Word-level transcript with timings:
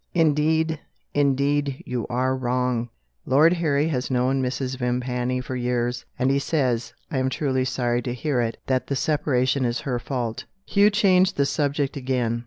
"Indeed, 0.15 0.79
indeed 1.13 1.83
you 1.85 2.07
are 2.09 2.35
wrong! 2.35 2.89
Lord 3.27 3.53
Harry 3.53 3.89
has 3.89 4.09
known 4.09 4.41
Mrs. 4.41 4.75
Vimpany 4.77 5.41
for 5.41 5.55
years, 5.55 6.05
and 6.17 6.31
he 6.31 6.39
says 6.39 6.95
I 7.11 7.19
am 7.19 7.29
truly 7.29 7.65
sorry 7.65 8.01
to 8.01 8.13
hear 8.15 8.41
it 8.41 8.57
that 8.65 8.87
the 8.87 8.95
separation 8.95 9.63
is 9.63 9.81
her 9.81 9.99
fault." 9.99 10.45
Hugh 10.65 10.89
changed 10.89 11.37
the 11.37 11.45
subject 11.45 11.95
again. 11.97 12.39